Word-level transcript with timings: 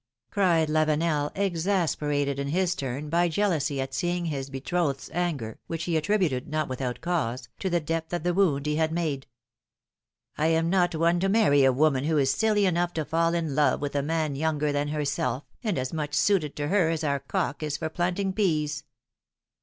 ^^ 0.29 0.33
cried 0.33 0.67
Lavenel, 0.67 1.31
exas 1.35 1.95
perated 1.95 2.39
ill 2.39 2.47
his 2.47 2.73
turn 2.73 3.07
by 3.07 3.29
jealousy 3.29 3.79
at 3.79 3.93
seeing 3.93 4.25
his 4.25 4.49
betrothed's 4.49 5.11
anger, 5.13 5.59
which 5.67 5.83
he 5.83 5.95
attributed, 5.95 6.47
not 6.47 6.67
without 6.67 7.01
cause, 7.01 7.49
to 7.59 7.69
the 7.69 7.79
depth 7.79 8.11
of 8.11 8.23
the 8.23 8.33
wound 8.33 8.65
he 8.65 8.77
had 8.77 8.91
made. 8.91 9.27
I 10.39 10.47
am 10.47 10.71
not 10.71 10.95
one 10.95 11.19
to 11.19 11.29
marry 11.29 11.63
a 11.63 11.71
woman 11.71 12.05
who 12.05 12.17
is 12.17 12.31
silly 12.33 12.65
enough 12.65 12.93
to 12.95 13.05
fall 13.05 13.35
in 13.35 13.53
love 13.53 13.79
with 13.79 13.95
a 13.95 14.01
man 14.01 14.35
younger 14.35 14.71
than 14.71 14.87
herself, 14.87 15.43
and 15.63 15.77
as 15.77 15.93
much 15.93 16.15
suited 16.15 16.55
to 16.55 16.69
her 16.69 16.89
as 16.89 17.03
our 17.03 17.19
cock 17.19 17.61
is 17.61 17.77
for 17.77 17.87
planting 17.89 18.33
peas! 18.33 18.83